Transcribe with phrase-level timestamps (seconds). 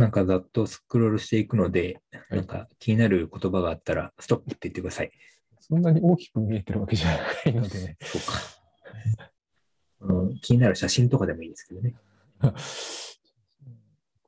[0.00, 2.00] なんかざっとスクロールしていくので、
[2.32, 5.10] いなんか気になる言葉があったら、ストップって言ってください。
[5.60, 7.08] そんなに大きく見えてるわけじゃ
[7.44, 7.98] ないのでね。
[8.00, 8.40] そうか。
[10.00, 11.94] うん、気になる写真とかでもいいですけどね。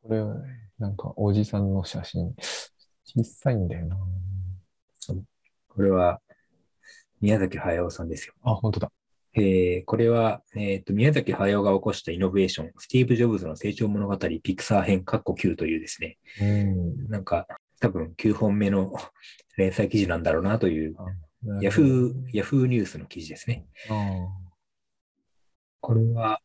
[0.03, 0.37] これは、
[0.79, 2.35] なんか、おじさんの写真、
[3.05, 3.97] 小さいんだよな。
[5.69, 6.21] これは、
[7.23, 8.35] 宮崎駿さんですよ。
[8.43, 8.93] あ、本当だ。
[9.35, 17.09] えーこれは、えっ、と、宮崎駿が起こしたイノベーション、スティーブ・ジョブズの成長物語、ピクサー編、カッコ9というですね、うん。
[17.09, 17.47] なんか、
[17.81, 18.95] 多分9本目の
[19.57, 20.95] 連載記事なんだろうなという、
[21.61, 23.65] ヤフー、ヤフーニュースの記事ですね。
[23.89, 23.95] あ
[25.81, 26.41] これは、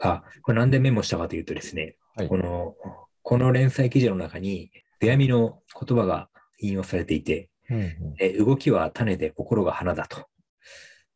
[0.00, 2.74] あ、これなんでメモしたかというとですね、はいこの、
[3.22, 6.28] この連載記事の中に、手編みの言葉が
[6.60, 8.14] 引用されていて、うん。
[8.18, 10.26] え動きは種で心が花だと。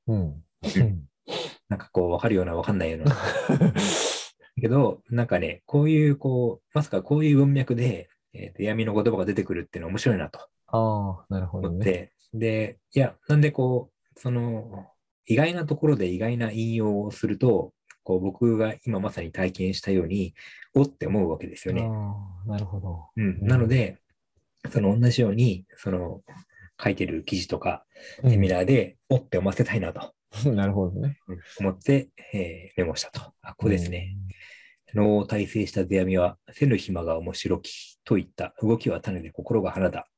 [0.06, 0.44] うん。
[0.62, 1.04] うん。
[1.68, 3.16] なんかこう、わかるようなわかんないような。
[4.60, 10.38] けど、なんかね、こういう、こう、まさかこういう文脈で、えー手編みの言葉が出てくるっていうのは面白いなと
[10.68, 11.74] ああ、なるほどね。
[11.74, 14.86] 思って、で、いや、なんでこう、その、
[15.26, 17.72] 意外なところで意外な引用をすると、
[18.02, 20.34] こう僕が今まさに体験したように、
[20.74, 21.82] おって思うわけですよね。
[21.82, 22.14] あ
[22.46, 23.08] あ、なるほど。
[23.16, 23.40] うん。
[23.46, 23.98] なので、
[24.70, 26.22] その同じように、その、
[26.82, 27.84] 書いてる記事とか、
[28.22, 30.14] セミナーで、おって思わせたいなと
[30.54, 31.18] なるほどね。
[31.58, 33.34] 思って、えーメモしたと。
[33.42, 34.16] あ、ここですね。
[34.94, 40.08] 脳を体制した世阿弥は、せぬ暇が面白きといった、動きは種で心が花だ。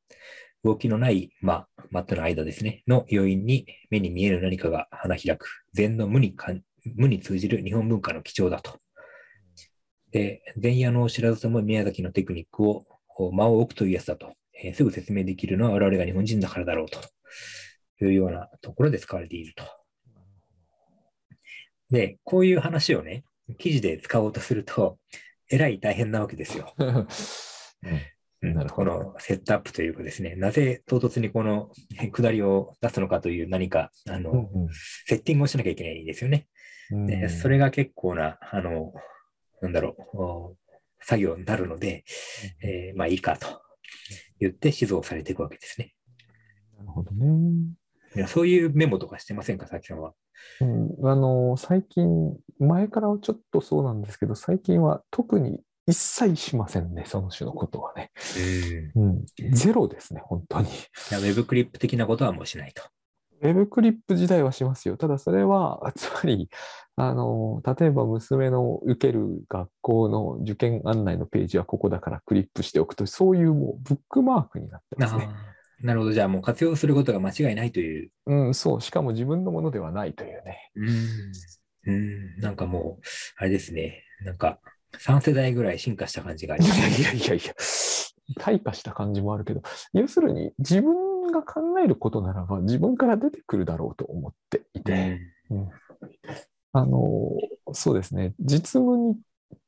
[0.65, 5.65] 動きのない、まあ、マットの間ですね、の余韻に目に見える何かが花開く。
[5.73, 6.55] 禅の無にか
[6.95, 8.79] 無に通じる日本文化の貴重だと。
[10.11, 12.85] で、前夜の知らずとも宮崎のテクニックを、
[13.33, 14.35] 間を置くというやつだと。
[14.63, 17.01] えーすぐ説明できるのは我々が日本人だからだろうと。
[18.05, 19.65] いうようなところで使われていると。
[21.93, 23.25] で、こういう話をね、
[23.59, 24.98] 記事で使おうとすると、
[25.51, 26.75] えらい大変なわけですよ。
[28.73, 31.70] このセットアップというかですね、なぜ唐突にこの
[32.01, 34.69] え下りを出すのかという何か、あの、うん
[35.07, 36.48] セッティングをしなきゃいけないんですよね。
[36.91, 38.95] うんで、それが結構な、あの、
[39.61, 40.57] なんだろう、お
[41.01, 42.05] 作業になるので、
[42.63, 43.63] えーまあいいかと
[44.41, 45.95] 言って指導されていくわけですね。
[46.79, 47.82] なるほどね。
[48.14, 50.12] いやそういうメモとかしてませんか、さきさんは？
[50.61, 58.11] うん、あの、最近、前からはちょっとそうなんですけど、最近は特に一切しませんね、その種のことはね。
[58.95, 60.68] うん、ゼロですね、本当に。
[60.68, 60.70] い
[61.11, 62.83] やウェブクリップ的なことはもうしないと。
[63.40, 64.96] ウェブクリップ時代はしますよ。
[64.96, 66.48] ただそれは、 つまり、
[66.94, 75.29] あの、例えば娘の受ける学校の受験案内のページはここだからクリップしておくと、そういうもうブックマークになってますね。
[75.83, 76.13] なるほど。
[76.13, 78.11] じゃあもう活用することが間違いないという。
[78.27, 78.81] うん、そう。
[78.81, 80.70] しかも自分のものではないというね。
[80.77, 81.93] うん。
[81.93, 82.37] うん。
[82.39, 83.05] なんかもう、
[83.37, 84.05] あれですね。
[84.25, 84.61] なんか、
[84.98, 86.87] 3世代ぐらい進化した感じがありいますね。
[86.87, 87.55] やいやいやいや、
[88.39, 95.19] 退化した感じもあるけど、要するに自分が考えることならば自分から出てくるだろうと思っていて、
[96.73, 97.01] あの、
[97.73, 99.17] そうですね、実務に、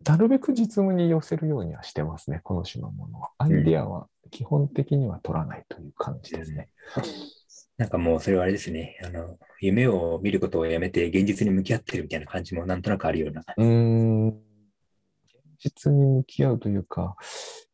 [0.07, 3.31] なるべく実務に寄せるようにはしてますね、この種のものは。
[3.39, 6.69] アイデアは基本的には取らないという感じですね。
[7.77, 8.99] なんかもうそれはあれですね。
[9.05, 13.43] あの、夢を見ることをやめて現実に向き合ってるみたいな感じもなんとなくあるような。
[13.57, 14.29] うーん。
[14.29, 14.37] 現
[15.59, 17.17] 実に向き合うというか、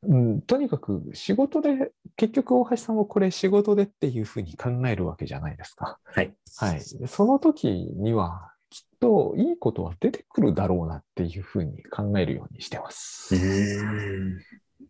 [0.03, 5.99] うん、とにかく仕事で、結局大橋さんもこれ仕事でっていうふうに考えるわけじゃないですか。
[6.05, 6.35] はい。
[6.57, 6.75] はい。
[6.99, 13.35] でその時には、きっといいことは出てくるだろうなっていうふうに考えるようにしてます。
[13.35, 14.41] うん。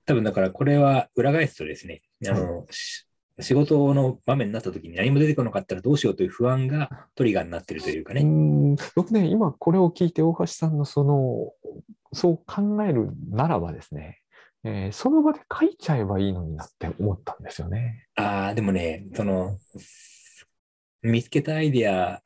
[0.06, 3.06] 多分だからこれは裏返すとですね、あの、し
[3.42, 8.22] 仕事の場面になった時に何も出てこなかったらどうしようという不安がトリガーになってるというかうね。
[8.22, 11.52] ん僕ね、今これを聞いて大橋さんのその、
[12.12, 14.18] そう考えるならばですね、
[14.64, 18.06] えーその場で書いちゃえばいいのになって思ったんですよね。
[18.16, 19.56] ああ、でもね、その、
[21.02, 22.22] 見つけたアイデア、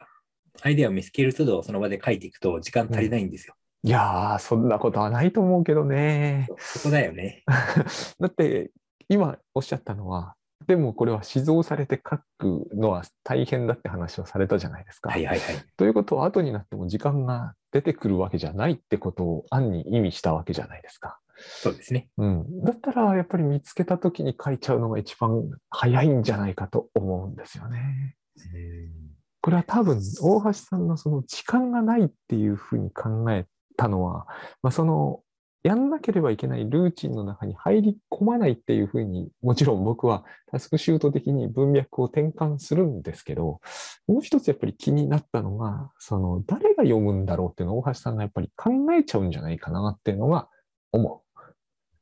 [0.63, 3.55] アイデアを見つける都度その場で書いていくと時間足りないんですよ。
[3.83, 6.49] いやー、そんなことはないと思うけどね。
[6.59, 7.43] そこだよね。
[8.19, 8.71] だって、
[9.11, 10.37] 今おっしゃったのは、
[10.67, 15.11] でもこれは指導されて書くのは大変だって話をされたじゃないですか。
[15.11, 15.57] はいはいはい。
[15.77, 21.19] ということは、後になっても時間が出てくるわけじゃないってことを暗に意味したわけじゃないですか。
[21.37, 22.09] そうですね。
[22.17, 22.65] うん。
[22.65, 28.17] だったら、やっぱり見つけた時に書いちゃうのが一番早いんじゃないかと思うんですよね。
[29.45, 33.45] これは多分、大橋さんのその時間がないっていうふうに考え
[33.77, 34.27] たのは、
[34.63, 35.21] まあ、その、
[35.63, 43.61] やんなければいけないルーチンの中に入り込まないっていうふうに、もちろん僕はタスクシュート的に文脈を転換するんですけど、
[44.07, 50.49] もう一つやっぱり気になったのが、その、誰が読むんだろうっていうのを大橋さんがやっぱり考えちゃうんじゃないかなっていうのが
[50.91, 51.25] 思う。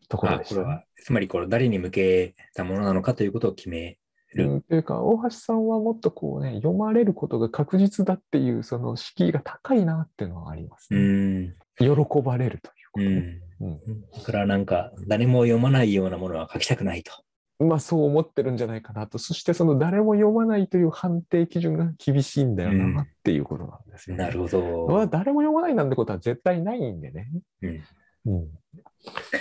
[0.09, 3.99] ところでした、ね、これは、つまりこれ誰に向けたものなのかということを決め
[4.39, 4.53] る。
[4.53, 11.01] うん、というか、大橋さんはもっとこうね、読まれることが確実だっていう、その敷居が高いなっていうのはありますね。
[11.01, 11.87] うん喜
[12.23, 14.03] ばれるということ、ね、うん。
[14.13, 17.13] だからなんか、誰も読まないようなものは書きたくないと。
[17.59, 19.19] まあそう思ってるんじゃないかなと。
[19.19, 24.87] そしてその誰も読まないという判定基準が厳しいんだよなっていうことなんですよ、ねうん、なるほど。
[24.89, 27.31] まあ誰も読まないなんてことは絶対ないんでね。
[27.63, 27.83] うん。
[28.27, 28.49] うん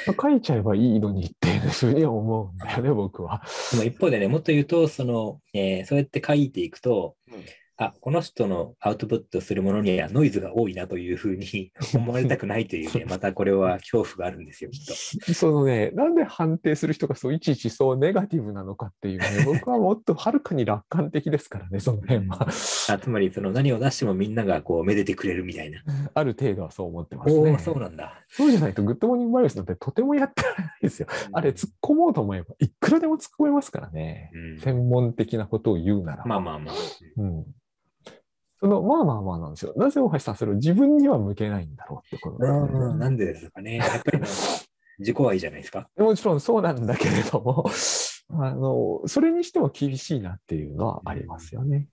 [0.07, 3.43] まあ、書いちゃえばいいのにっていうふうに思うんだよね、僕は。
[3.85, 7.43] 一方でね、もっと言うと、その、えー、そうやって書いていくと、うん
[7.81, 14.93] あ、この人のアウトプットするものにはノイズが多いなというふうに 思われたくないというね、またこれは恐怖があるんですよ、きっと。
[15.33, 22.43] そのね、なんで判定する人がそういちいちそうネガティブなのかっていうね、 僕はもっとはるかに楽観的ですからね、その辺は。
[22.43, 22.51] あ
[22.99, 25.81] つまり、その何を出してもみんながこう、めでてくれるみたいな。
[26.13, 27.51] ある程度はそう思ってますね。
[27.51, 28.23] おそうなんだ。
[28.29, 31.07] そうじゃないと、グッドモーニングボイスなんてとてもやってられないですよ。
[31.31, 34.29] あれ、突っ込もうと思えば、いくらでも突っ込めますからね。
[34.33, 36.25] うん、専門的なことを言うなら。
[36.25, 36.75] まあまあまあ。
[37.17, 37.45] うん
[38.61, 39.73] その、まあまあまあなんですよ。
[39.75, 43.77] なぜ大橋さんそれを自分には向けないんだろうってことなんです、ね、なんでですかね。
[43.77, 44.19] やっぱり
[44.99, 45.89] 自己愛じゃないですか？
[45.97, 47.65] もちろんそうなんだけれども、
[48.29, 51.87] あの、それにしても厳しいなっていうのはありますよね。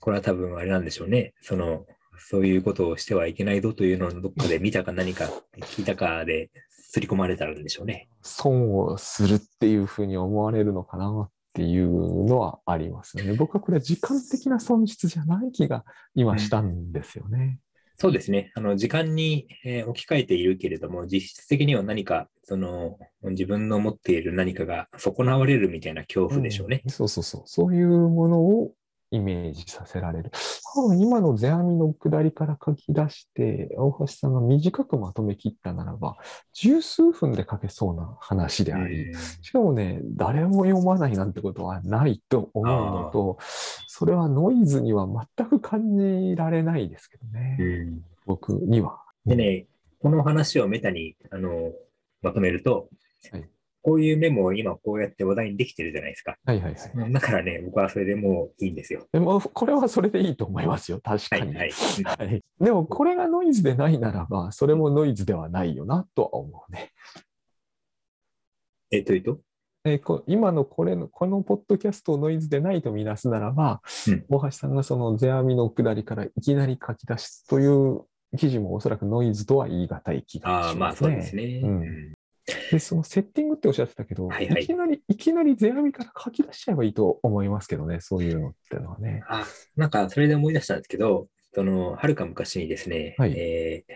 [0.00, 1.34] これは多分あれなんでしょうね。
[1.42, 1.84] その、
[2.18, 5.26] そういうことをしてはいけないぞというのをどっかで見たか何か
[5.60, 8.08] 聞いたかで刷り込まれたらんでしょうね。
[8.22, 13.32] 損をするっていうふうに思われるのかなっていうのはありますよね。
[13.32, 17.38] 僕はこれは時間的な損失じゃない気が今したんですよね。
[17.38, 17.58] うん、
[17.96, 18.52] そうですね。
[18.54, 26.82] あの時間に、えー、置き換えているけれども、実質的には何か、その自分の持っている何かが損なわれるみたいな恐怖でしょうね。
[26.84, 27.42] うん、そうそうそう。
[27.46, 28.72] そういうものを
[29.10, 30.30] イメージさせられる。
[30.74, 36.16] 多分今の世阿弥の下りから書き出して、大橋さんが短くまとめきったならば、
[36.52, 43.38] 十数分で書けそうな話であり、しかもね、誰も読まないなんてことはないと思うのと、
[43.86, 45.06] それはノイズには
[45.36, 47.88] 全く感じられないですけどね、
[48.26, 49.00] 僕には。
[49.24, 49.66] でね、
[50.00, 51.72] この話をメタにあの
[52.22, 52.88] まとめると、
[53.30, 53.48] はい
[53.86, 56.36] こういうメモを今こうやって話題にできてるじゃないですか。
[56.44, 57.12] はいはいはい。
[57.12, 59.06] だからね、僕はそれでもういいんですよ。
[59.12, 60.98] でも、これはそれでいいと思いますよ。
[61.00, 61.54] 確かに。
[61.54, 66.90] はい、はい、でも、これがノイズでないならば、それもノイズではないよなとは思うね。
[68.90, 69.38] えっと、いうと？
[69.84, 78.00] えこ今のこれの、このポッドキャストをノイズでないとみなすならば、うん、大橋さんがそのゼアミの下りからいきなり書き出すという
[78.36, 80.74] 記事もおそらくノイズとは言い難い気がしますね。
[80.74, 81.60] あまあそうですね。
[81.62, 82.12] うん、
[82.70, 89.22] で、そのセッティングっておっしゃってたけど、はいはい、いきなり、いきなりゼアミから書き出しちゃえばいいと思いますけどね、そういうのってのはね。
[89.28, 89.44] あ
[89.76, 93.94] なんか、それで思い出したんですけど、その、はるか昔にですね、はい、えー、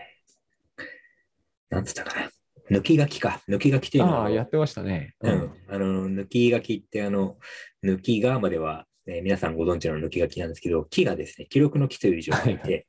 [1.69, 2.29] なんつったかな。
[2.69, 3.41] 抜き書きか。
[3.47, 4.21] 抜き書きっていうのは。
[4.21, 5.15] ああ、やってましたね。
[5.21, 5.51] うん。
[5.67, 7.37] あの、抜き書きって、あの、
[7.83, 12.85] 抜きがまでは、えー、皆さんご存知の抜き書きなんですけど、木がですね、記録の木という字を書いて、はいはい、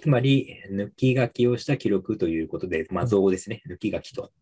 [0.00, 4.32] つまり、抜き書きをした記録ということで、まあ、造語ですね、抜き書きと。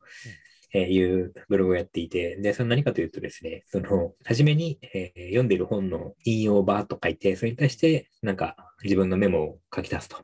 [0.73, 10.19] えいうブログをやっていて、で、その何かというとですね、その、初めに、えー、読んでいる本の引用をバーッと書いて、それに対して、なんか自分のメモを書き出すと。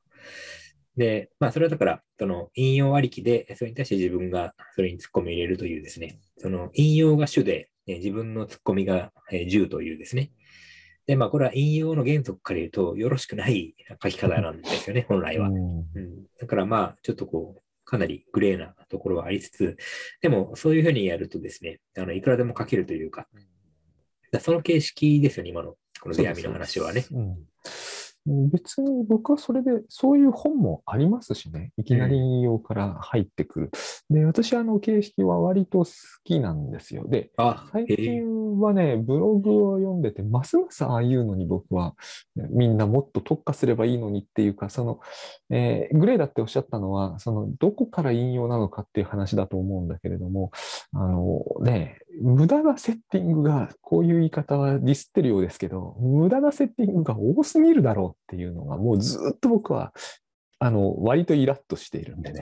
[0.96, 10.30] で、まあ、それはだから、その引用ありきで、それに対して自分がそれに突っ込み入れるというですね、その引用が主で、え自分の突っ込みが、え10というですね。
[11.06, 15.48] で、まあ、これは引用の原則から言うと、よろしくない書き方なんですよね、本来は。
[15.48, 15.84] うん、
[16.38, 19.76] だからまあ、ちょっとこう、かなりグレーなところはありつつ、
[20.20, 23.28] でもそういうふうにやるとですね、あのいくらでも書けるというか、
[24.40, 27.04] その形式ですよね、今のこの出会いの話はね。
[28.26, 33.70] 別に僕はそれで、そういう本もありますしね、いきなり引用から入ってくる。
[34.10, 35.90] うん、で、私、あの形式は割と好
[36.24, 37.06] きなんですよ。
[37.06, 37.30] で、
[37.72, 41.94] 最近はね、ブログを読んでて、ますますああいうのに僕は、
[42.34, 45.00] みんなもっと特化すればいいのにっていうか、その、
[45.50, 50.50] えー、グレーだっておっしゃったのは、その、どこから引用なのかっていう話だと思うんだけれども、
[50.94, 59.92] あのね、無駄なセッティングが、こういう言い方はディスってるようですけど、無駄なセッティングが多すぎるだろうっていうのが、もうずっと僕は、
[60.60, 62.40] あの、割とイラッとしているんでね。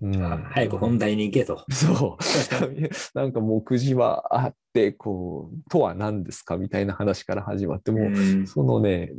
[0.00, 1.64] うん、早く本題に行けと。
[1.70, 2.22] そう。
[3.18, 9.12] なんか目次はあって、こう、とは何ですかみたいな話から始まって、もう、そのね、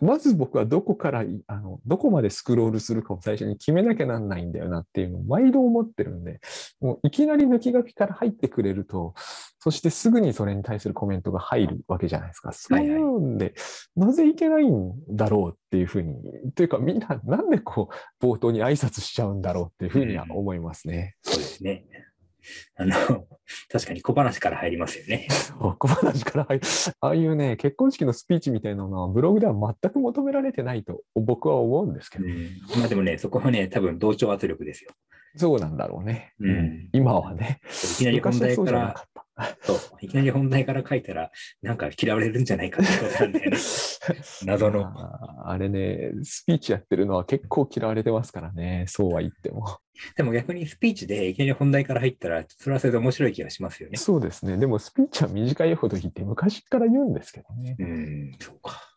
[0.00, 6.40] まず僕はどこからあの、どこまでスクロールするかを最初に決めなきゃなんないんだよなっていうのを毎度思ってるんで、
[6.80, 9.14] もういきなり抜き書きから入ってくれると、
[9.58, 12.52] そしてすぐにそれに対するコメントが入るわけじゃないですか。
[12.52, 13.54] そういうんで、
[13.94, 16.14] なぜいけないんだろうっていうふうに、
[16.54, 17.90] というかみんななんでこ
[18.20, 21.16] う、冒頭に挨拶しちゃうんだろうっていうふうには思いますね。
[21.26, 21.84] うん、そうですね。
[22.76, 22.94] あの、
[23.70, 25.28] 確かに小話から入りますよね。
[25.78, 26.66] 小話から入る。
[27.00, 32.24] ああいうね、結婚式のスピーチみたいなのは、ブログでは全く求められてないと僕は思うんですけど。
[32.26, 34.90] うん、まあでもね、そこはね、多分同調圧力ですよ。
[35.36, 36.34] そうなんだろうね。
[36.40, 37.60] うん今はね。
[37.64, 39.04] いきなり本題から。
[39.62, 41.30] そう、 いきなり本題から書いたら、
[41.62, 43.56] なんか嫌われるんじゃないかってことなんだよね。
[44.44, 44.86] 謎の。
[44.86, 49.78] あーあれね、スピーチやってるのは結構嫌われてますからね、そうは言っても。
[50.16, 53.96] でも逆にスピーチでいきなり本題から入ったら、それはそれで面白い気がしますよね。
[53.96, 54.56] そうですね。
[54.56, 57.76] でもスピーチは短いほどいいって昔から言うんですけどね。
[57.78, 58.89] うん、そうか。